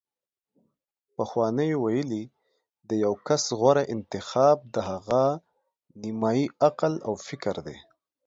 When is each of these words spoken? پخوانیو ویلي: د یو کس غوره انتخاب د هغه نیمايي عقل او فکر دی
پخوانیو 1.15 1.79
ویلي: 1.83 2.23
د 2.89 2.91
یو 3.03 3.13
کس 3.27 3.43
غوره 3.59 3.83
انتخاب 3.95 4.57
د 4.75 4.75
هغه 4.89 5.23
نیمايي 6.01 6.45
عقل 6.67 6.93
او 7.07 7.13
فکر 7.27 7.55
دی 7.65 7.77